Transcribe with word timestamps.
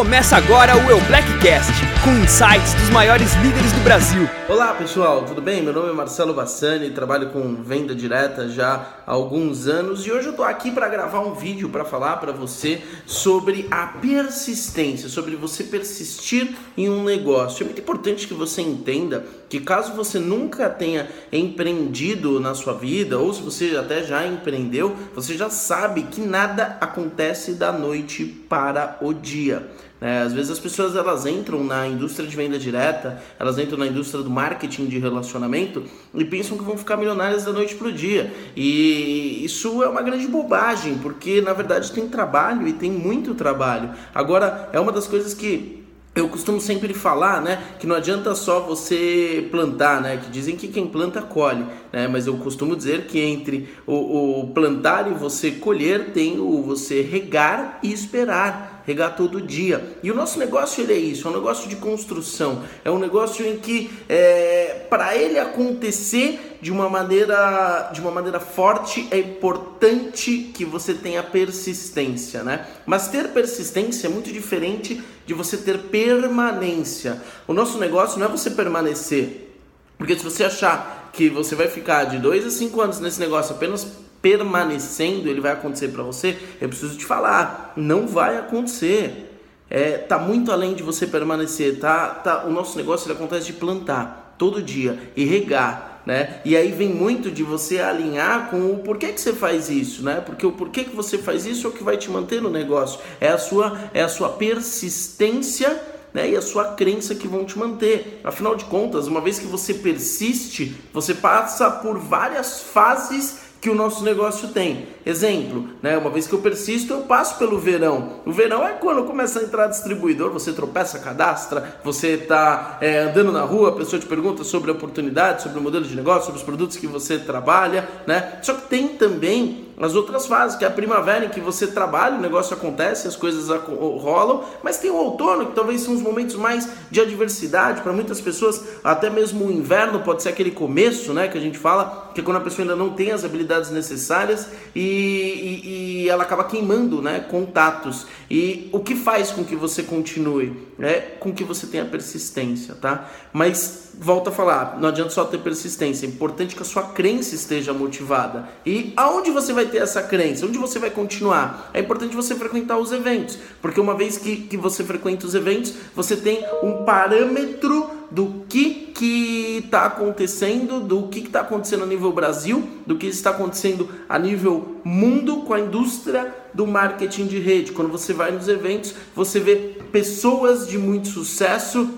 Começa 0.00 0.34
agora 0.34 0.74
o 0.78 0.90
Eu 0.90 0.98
Blackcast, 1.02 1.74
com 2.02 2.10
insights 2.24 2.72
dos 2.72 2.88
maiores 2.88 3.34
líderes 3.34 3.70
do 3.70 3.80
Brasil. 3.80 4.26
Olá 4.48 4.72
pessoal, 4.72 5.26
tudo 5.26 5.42
bem? 5.42 5.62
Meu 5.62 5.74
nome 5.74 5.90
é 5.90 5.92
Marcelo 5.92 6.32
Bassani, 6.32 6.90
trabalho 6.90 7.28
com 7.28 7.62
venda 7.62 7.94
direta 7.94 8.48
já 8.48 9.02
há 9.06 9.12
alguns 9.12 9.68
anos 9.68 10.06
e 10.06 10.10
hoje 10.10 10.28
eu 10.28 10.32
tô 10.32 10.42
aqui 10.42 10.70
para 10.70 10.88
gravar 10.88 11.20
um 11.20 11.34
vídeo 11.34 11.68
para 11.68 11.84
falar 11.84 12.16
para 12.16 12.32
você 12.32 12.80
sobre 13.04 13.68
a 13.70 13.88
persistência, 13.88 15.06
sobre 15.10 15.36
você 15.36 15.64
persistir 15.64 16.50
em 16.78 16.88
um 16.88 17.04
negócio. 17.04 17.62
É 17.62 17.66
muito 17.66 17.82
importante 17.82 18.26
que 18.26 18.32
você 18.32 18.62
entenda 18.62 19.26
que 19.50 19.60
caso 19.60 19.92
você 19.92 20.18
nunca 20.18 20.70
tenha 20.70 21.10
empreendido 21.30 22.40
na 22.40 22.54
sua 22.54 22.72
vida 22.72 23.18
ou 23.18 23.34
se 23.34 23.42
você 23.42 23.76
até 23.76 24.02
já 24.02 24.26
empreendeu, 24.26 24.96
você 25.14 25.36
já 25.36 25.50
sabe 25.50 26.04
que 26.04 26.22
nada 26.22 26.78
acontece 26.80 27.52
da 27.52 27.70
noite 27.70 28.24
para 28.24 28.96
o 29.02 29.12
dia. 29.12 29.68
É, 30.00 30.20
às 30.20 30.32
vezes 30.32 30.50
as 30.50 30.58
pessoas 30.58 30.96
elas 30.96 31.26
entram 31.26 31.62
na 31.62 31.86
indústria 31.86 32.26
de 32.26 32.34
venda 32.34 32.58
direta, 32.58 33.22
elas 33.38 33.58
entram 33.58 33.78
na 33.78 33.86
indústria 33.86 34.22
do 34.22 34.30
marketing 34.30 34.86
de 34.86 34.98
relacionamento 34.98 35.84
e 36.14 36.24
pensam 36.24 36.56
que 36.56 36.64
vão 36.64 36.78
ficar 36.78 36.96
milionárias 36.96 37.44
da 37.44 37.52
noite 37.52 37.74
para 37.74 37.88
o 37.88 37.92
dia. 37.92 38.32
E 38.56 39.44
isso 39.44 39.82
é 39.82 39.88
uma 39.88 40.02
grande 40.02 40.26
bobagem, 40.26 40.98
porque 40.98 41.42
na 41.42 41.52
verdade 41.52 41.92
tem 41.92 42.08
trabalho 42.08 42.66
e 42.66 42.72
tem 42.72 42.90
muito 42.90 43.34
trabalho. 43.34 43.90
Agora, 44.14 44.70
é 44.72 44.80
uma 44.80 44.90
das 44.90 45.06
coisas 45.06 45.34
que 45.34 45.80
eu 46.14 46.28
costumo 46.28 46.60
sempre 46.60 46.92
falar, 46.92 47.40
né, 47.40 47.62
que 47.78 47.86
não 47.86 47.94
adianta 47.94 48.34
só 48.34 48.60
você 48.60 49.46
plantar, 49.50 50.00
né, 50.00 50.16
que 50.16 50.28
dizem 50.28 50.56
que 50.56 50.66
quem 50.66 50.86
planta 50.86 51.22
colhe, 51.22 51.64
né, 51.92 52.06
mas 52.06 52.26
eu 52.26 52.36
costumo 52.38 52.76
dizer 52.76 53.06
que 53.06 53.20
entre 53.20 53.68
o, 53.86 54.40
o 54.40 54.46
plantar 54.48 55.10
e 55.10 55.14
você 55.14 55.50
colher 55.50 56.12
tem 56.12 56.38
o 56.38 56.62
você 56.62 57.02
regar 57.02 57.78
e 57.82 57.92
esperar, 57.92 58.82
regar 58.86 59.16
todo 59.16 59.40
dia. 59.40 59.96
E 60.02 60.10
o 60.10 60.14
nosso 60.14 60.38
negócio 60.38 60.82
ele 60.82 60.92
é 60.92 60.98
isso, 60.98 61.26
é 61.26 61.30
um 61.30 61.34
negócio 61.34 61.68
de 61.68 61.76
construção, 61.76 62.62
é 62.84 62.90
um 62.90 62.98
negócio 62.98 63.44
em 63.46 63.58
que 63.58 63.90
é, 64.08 64.86
para 64.88 65.16
ele 65.16 65.38
acontecer 65.38 66.58
de 66.60 66.70
uma 66.70 66.88
maneira 66.88 67.90
de 67.92 68.00
uma 68.00 68.10
maneira 68.10 68.38
forte 68.38 69.08
é 69.10 69.18
importante 69.18 70.50
que 70.54 70.64
você 70.64 70.94
tenha 70.94 71.22
persistência, 71.22 72.42
né? 72.42 72.66
Mas 72.86 73.08
ter 73.08 73.28
persistência 73.28 74.06
é 74.06 74.10
muito 74.10 74.30
diferente 74.30 75.02
de 75.26 75.34
você 75.34 75.56
ter 75.56 75.78
permanência. 75.78 77.20
O 77.46 77.52
nosso 77.52 77.78
negócio 77.78 78.18
não 78.18 78.26
é 78.26 78.28
você 78.28 78.50
permanecer. 78.50 79.48
Porque 79.96 80.16
se 80.16 80.24
você 80.24 80.44
achar 80.44 80.99
que 81.12 81.28
você 81.28 81.54
vai 81.54 81.68
ficar 81.68 82.04
de 82.04 82.18
dois 82.18 82.46
a 82.46 82.50
cinco 82.50 82.80
anos 82.80 83.00
nesse 83.00 83.20
negócio 83.20 83.54
apenas 83.54 83.86
permanecendo, 84.20 85.28
ele 85.28 85.40
vai 85.40 85.52
acontecer 85.52 85.88
para 85.88 86.02
você, 86.02 86.36
eu 86.60 86.68
preciso 86.68 86.96
te 86.96 87.04
falar, 87.04 87.72
não 87.76 88.06
vai 88.06 88.36
acontecer. 88.36 89.26
É, 89.68 89.98
tá 89.98 90.18
muito 90.18 90.50
além 90.50 90.74
de 90.74 90.82
você 90.82 91.06
permanecer, 91.06 91.78
tá? 91.78 92.08
tá 92.08 92.44
o 92.44 92.50
nosso 92.50 92.76
negócio 92.76 93.06
ele 93.06 93.14
acontece 93.14 93.46
de 93.46 93.52
plantar 93.52 94.34
todo 94.36 94.62
dia 94.62 94.98
e 95.16 95.24
regar 95.24 95.90
né? 96.04 96.40
E 96.44 96.56
aí 96.56 96.72
vem 96.72 96.88
muito 96.88 97.30
de 97.30 97.42
você 97.42 97.78
alinhar 97.78 98.50
com 98.50 98.72
o 98.72 98.78
porquê 98.78 99.12
que 99.12 99.20
você 99.20 99.32
faz 99.32 99.68
isso, 99.68 100.02
né? 100.02 100.22
Porque 100.24 100.46
o 100.46 100.52
porquê 100.52 100.84
que 100.84 100.96
você 100.96 101.18
faz 101.18 101.46
isso 101.46 101.66
é 101.66 101.70
o 101.70 101.72
que 101.72 101.84
vai 101.84 101.96
te 101.96 102.10
manter 102.10 102.40
no 102.40 102.50
negócio. 102.50 103.00
É 103.20 103.28
a 103.28 103.38
sua 103.38 103.78
é 103.92 104.02
a 104.02 104.08
sua 104.08 104.30
persistência 104.30 105.80
né, 106.12 106.30
e 106.30 106.36
a 106.36 106.42
sua 106.42 106.74
crença 106.74 107.14
que 107.14 107.28
vão 107.28 107.44
te 107.44 107.58
manter. 107.58 108.20
Afinal 108.24 108.54
de 108.54 108.64
contas, 108.64 109.06
uma 109.06 109.20
vez 109.20 109.38
que 109.38 109.46
você 109.46 109.74
persiste, 109.74 110.76
você 110.92 111.14
passa 111.14 111.70
por 111.70 111.98
várias 111.98 112.60
fases 112.60 113.50
que 113.60 113.68
o 113.68 113.74
nosso 113.74 114.02
negócio 114.02 114.48
tem. 114.48 114.88
Exemplo, 115.04 115.68
né? 115.82 115.98
Uma 115.98 116.10
vez 116.10 116.26
que 116.26 116.32
eu 116.32 116.38
persisto, 116.38 116.94
eu 116.94 117.00
passo 117.02 117.36
pelo 117.36 117.58
verão. 117.58 118.20
O 118.24 118.32
verão 118.32 118.66
é 118.66 118.72
quando 118.72 119.04
começa 119.04 119.40
a 119.40 119.42
entrar 119.42 119.66
distribuidor, 119.66 120.30
você 120.30 120.52
tropeça, 120.52 120.98
cadastra, 120.98 121.78
você 121.84 122.14
está 122.14 122.78
é, 122.80 123.00
andando 123.00 123.30
na 123.30 123.42
rua, 123.42 123.68
a 123.68 123.72
pessoa 123.72 124.00
te 124.00 124.06
pergunta 124.06 124.44
sobre 124.44 124.70
a 124.70 124.74
oportunidade, 124.74 125.42
sobre 125.42 125.58
o 125.58 125.62
modelo 125.62 125.84
de 125.84 125.94
negócio, 125.94 126.24
sobre 126.24 126.38
os 126.38 126.44
produtos 126.44 126.78
que 126.78 126.86
você 126.86 127.18
trabalha, 127.18 127.86
né? 128.06 128.38
Só 128.42 128.54
que 128.54 128.68
tem 128.68 128.88
também 128.88 129.68
as 129.80 129.94
outras 129.94 130.26
fases, 130.26 130.56
que 130.56 130.64
é 130.64 130.68
a 130.68 130.70
primavera 130.70 131.24
em 131.24 131.28
que 131.28 131.40
você 131.40 131.66
trabalha, 131.66 132.16
o 132.16 132.20
negócio 132.20 132.54
acontece, 132.54 133.08
as 133.08 133.16
coisas 133.16 133.48
rolam, 133.48 134.44
mas 134.62 134.78
tem 134.78 134.90
o 134.90 134.96
outono, 134.96 135.46
que 135.46 135.54
talvez 135.54 135.80
são 135.80 135.94
os 135.94 136.02
momentos 136.02 136.36
mais 136.36 136.68
de 136.90 137.00
adversidade 137.00 137.80
para 137.80 137.92
muitas 137.92 138.20
pessoas, 138.20 138.62
até 138.84 139.08
mesmo 139.08 139.46
o 139.46 139.52
inverno 139.52 140.00
pode 140.00 140.22
ser 140.22 140.28
aquele 140.28 140.50
começo, 140.50 141.12
né, 141.12 141.28
que 141.28 141.38
a 141.38 141.40
gente 141.40 141.58
fala, 141.58 142.10
que 142.14 142.20
é 142.20 142.24
quando 142.24 142.36
a 142.36 142.40
pessoa 142.40 142.64
ainda 142.64 142.76
não 142.76 142.90
tem 142.90 143.10
as 143.10 143.24
habilidades 143.24 143.70
necessárias 143.70 144.48
e, 144.74 144.80
e, 144.80 146.02
e 146.04 146.08
ela 146.08 146.24
acaba 146.24 146.44
queimando, 146.44 147.00
né, 147.00 147.20
contatos. 147.20 148.06
E 148.30 148.68
o 148.72 148.80
que 148.80 148.94
faz 148.94 149.30
com 149.30 149.44
que 149.44 149.56
você 149.56 149.82
continue? 149.82 150.68
É 150.78 151.00
com 151.00 151.32
que 151.32 151.44
você 151.44 151.66
tenha 151.66 151.84
persistência, 151.84 152.74
tá? 152.74 153.10
Mas 153.32 153.90
volta 153.98 154.30
a 154.30 154.32
falar, 154.32 154.78
não 154.80 154.88
adianta 154.88 155.10
só 155.10 155.24
ter 155.24 155.38
persistência, 155.38 156.06
é 156.06 156.08
importante 156.08 156.56
que 156.56 156.62
a 156.62 156.64
sua 156.64 156.84
crença 156.84 157.34
esteja 157.34 157.72
motivada. 157.72 158.48
E 158.64 158.92
aonde 158.96 159.30
você 159.30 159.52
vai 159.52 159.66
ter 159.70 159.78
essa 159.78 160.02
crença? 160.02 160.44
Onde 160.46 160.58
você 160.58 160.78
vai 160.78 160.90
continuar? 160.90 161.70
É 161.72 161.80
importante 161.80 162.14
você 162.14 162.34
frequentar 162.34 162.78
os 162.78 162.92
eventos, 162.92 163.38
porque 163.62 163.80
uma 163.80 163.94
vez 163.94 164.18
que, 164.18 164.36
que 164.36 164.56
você 164.56 164.84
frequenta 164.84 165.26
os 165.26 165.34
eventos, 165.34 165.74
você 165.94 166.16
tem 166.16 166.44
um 166.62 166.84
parâmetro 166.84 167.90
do 168.10 168.44
que 168.48 168.90
que 169.00 169.62
está 169.64 169.86
acontecendo, 169.86 170.80
do 170.80 171.08
que 171.08 171.20
está 171.20 171.40
acontecendo 171.40 171.84
a 171.84 171.86
nível 171.86 172.12
Brasil, 172.12 172.68
do 172.86 172.96
que 172.96 173.06
está 173.06 173.30
acontecendo 173.30 173.88
a 174.06 174.18
nível 174.18 174.76
mundo 174.84 175.38
com 175.42 175.54
a 175.54 175.60
indústria 175.60 176.34
do 176.52 176.66
marketing 176.66 177.26
de 177.26 177.38
rede. 177.38 177.72
Quando 177.72 177.90
você 177.90 178.12
vai 178.12 178.30
nos 178.30 178.48
eventos, 178.48 178.94
você 179.14 179.40
vê 179.40 179.56
pessoas 179.90 180.68
de 180.68 180.76
muito 180.76 181.08
sucesso 181.08 181.88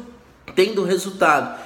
tendo 0.55 0.85
resultado. 0.85 1.59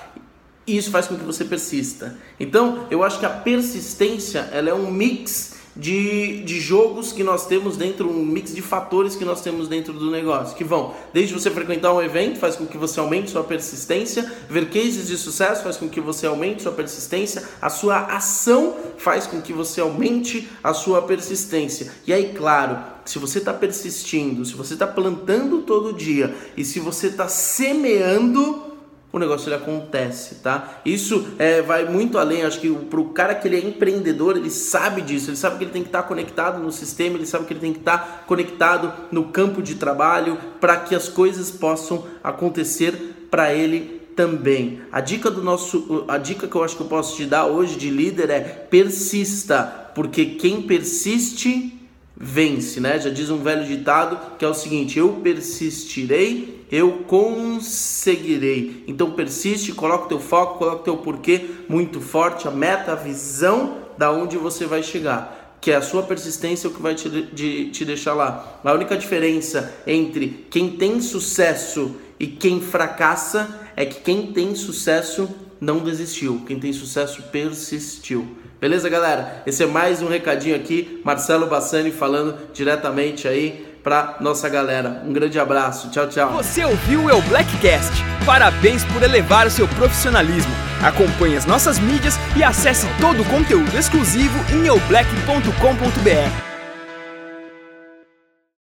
E 0.67 0.77
isso 0.77 0.91
faz 0.91 1.07
com 1.07 1.17
que 1.17 1.25
você 1.25 1.45
persista. 1.45 2.17
Então, 2.41 2.87
eu 2.91 3.03
acho 3.03 3.19
que 3.21 3.27
a 3.27 3.31
persistência 3.31 4.49
ela 4.53 4.71
é 4.71 4.75
um 4.75 4.91
mix 4.91 5.55
de, 5.77 6.43
de 6.43 6.59
jogos 6.59 7.13
que 7.13 7.23
nós 7.23 7.47
temos 7.47 7.77
dentro, 7.77 8.09
um 8.09 8.25
mix 8.25 8.55
de 8.55 8.63
fatores 8.63 9.15
que 9.15 9.25
nós 9.25 9.43
temos 9.43 9.69
dentro 9.69 9.93
do 9.93 10.11
negócio, 10.11 10.57
que 10.57 10.65
vão 10.65 10.95
desde 11.13 11.35
você 11.35 11.51
frequentar 11.51 11.93
um 11.93 12.03
evento, 12.03 12.39
faz 12.39 12.57
com 12.57 12.67
que 12.67 12.79
você 12.79 12.99
aumente 12.99 13.31
sua 13.31 13.45
persistência, 13.45 14.31
ver 14.49 14.71
cases 14.71 15.09
de 15.09 15.17
sucesso 15.17 15.63
faz 15.63 15.77
com 15.77 15.89
que 15.89 16.01
você 16.01 16.27
aumente 16.27 16.63
sua 16.63 16.73
persistência, 16.73 17.43
a 17.61 17.69
sua 17.69 17.99
ação 18.07 18.75
faz 18.97 19.27
com 19.27 19.41
que 19.41 19.53
você 19.53 19.81
aumente 19.81 20.49
a 20.65 20.73
sua 20.73 21.03
persistência. 21.03 21.93
E 22.07 22.13
aí, 22.13 22.33
claro, 22.35 22.79
se 23.05 23.19
você 23.19 23.39
está 23.39 23.53
persistindo, 23.53 24.45
se 24.45 24.55
você 24.55 24.75
está 24.75 24.87
plantando 24.87 25.63
todo 25.63 25.93
dia 25.93 26.35
e 26.57 26.65
se 26.65 26.81
você 26.81 27.09
está 27.09 27.29
semeando 27.29 28.66
o 29.19 29.21
negócio 29.21 29.49
ele 29.49 29.57
acontece, 29.57 30.37
tá? 30.37 30.81
Isso 30.85 31.27
é, 31.39 31.63
vai 31.63 31.85
muito 31.85 32.19
além, 32.19 32.43
acho 32.43 32.61
que 32.61 32.71
para 32.71 33.01
o 33.01 33.11
cara 33.11 33.35
que 33.35 33.49
ele 33.49 33.57
é 33.57 33.61
empreendedor, 33.61 34.37
ele 34.37 34.51
sabe 34.51 35.03
disso, 35.03 35.31
ele 35.31 35.37
sabe 35.37 35.59
que 35.59 35.65
ele 35.65 35.73
tem 35.73 35.83
que 35.83 35.89
estar 35.89 36.03
tá 36.03 36.09
conectado 36.09 36.63
no 36.63 36.71
sistema, 36.71 37.17
ele 37.17 37.27
sabe 37.27 37.45
que 37.47 37.53
ele 37.53 37.61
tem 37.61 37.73
que 37.73 37.79
estar 37.79 37.99
tá 37.99 38.25
conectado 38.27 38.93
no 39.11 39.25
campo 39.25 39.63
de 39.63 39.77
trabalho 39.77 40.39
para 40.61 40.77
que 40.77 40.95
as 40.95 41.09
coisas 41.09 41.51
possam 41.51 42.05
acontecer 42.23 43.27
para 43.31 43.53
ele 43.53 44.03
também. 44.17 44.81
A 44.91 45.01
dica 45.01 45.31
do 45.31 45.43
nosso, 45.43 46.05
a 46.09 46.17
dica 46.19 46.49
que 46.49 46.55
eu 46.55 46.65
acho 46.65 46.77
que 46.77 46.83
eu 46.83 46.89
posso 46.89 47.17
te 47.17 47.27
dar 47.27 47.47
hoje 47.47 47.77
de 47.77 47.91
líder 47.91 48.31
é 48.31 48.41
persista, 48.41 49.91
porque 49.95 50.25
quem 50.25 50.63
persiste 50.63 51.76
vence, 52.17 52.81
né? 52.81 52.99
Já 52.99 53.11
diz 53.11 53.31
um 53.31 53.43
velho 53.43 53.65
ditado 53.65 54.37
que 54.39 54.45
é 54.45 54.49
o 54.49 54.55
seguinte: 54.55 54.99
eu 54.99 55.21
persistirei 55.23 56.57
eu 56.71 57.05
conseguirei. 57.07 58.85
Então 58.87 59.13
persiste, 59.13 59.73
coloca 59.73 60.07
o 60.07 60.09
teu 60.09 60.21
foco, 60.21 60.59
coloca 60.59 60.77
o 60.77 60.85
teu 60.85 60.97
porquê 60.97 61.47
muito 61.69 62.01
forte, 62.01 62.49
a 62.49 62.51
meta, 62.51 62.93
a 62.93 62.97
visão 62.97 63.79
da 63.97 64.11
onde 64.11 64.37
você 64.37 64.67
vai 64.67 64.83
chegar. 64.83 65.57
Que 65.61 65.71
é 65.71 65.77
a 65.77 65.83
sua 65.83 66.03
persistência 66.03 66.69
o 66.69 66.73
que 66.73 66.83
vai 66.83 66.95
te, 66.95 67.09
de, 67.09 67.71
te 67.71 67.85
deixar 67.85 68.15
lá. 68.15 68.61
A 68.63 68.73
única 68.73 68.97
diferença 68.97 69.73
entre 69.87 70.47
quem 70.51 70.77
tem 70.77 71.01
sucesso 71.01 71.97
e 72.19 72.27
quem 72.27 72.61
fracassa 72.61 73.69
é 73.77 73.85
que 73.85 74.01
quem 74.01 74.33
tem 74.33 74.55
sucesso 74.55 75.29
não 75.61 75.79
desistiu, 75.79 76.43
quem 76.47 76.59
tem 76.59 76.73
sucesso 76.73 77.23
persistiu. 77.33 78.37
Beleza, 78.61 78.89
galera? 78.89 79.43
Esse 79.47 79.65
é 79.65 79.67
mais 79.67 80.03
um 80.03 80.09
recadinho 80.09 80.57
aqui, 80.57 81.01
Marcelo 81.05 81.47
Bassani 81.47 81.91
falando 81.91 82.37
diretamente 82.53 83.29
aí 83.29 83.67
pra 83.83 84.17
nossa 84.21 84.49
galera. 84.49 85.03
Um 85.07 85.13
grande 85.13 85.39
abraço. 85.39 85.91
Tchau, 85.91 86.09
tchau. 86.09 86.33
Você 86.33 86.65
ouviu 86.65 87.07
o 87.07 87.23
Blackcast? 87.23 87.93
Parabéns 88.25 88.83
por 88.85 89.03
elevar 89.03 89.47
o 89.47 89.51
seu 89.51 89.69
profissionalismo. 89.69 90.53
Acompanhe 90.83 91.37
as 91.37 91.47
nossas 91.47 91.79
mídias 91.79 92.19
e 92.37 92.43
acesse 92.43 92.87
todo 93.01 93.23
o 93.23 93.25
conteúdo 93.27 93.79
exclusivo 93.79 94.37
em 94.53 94.67
eublack.com.br. 94.67 96.56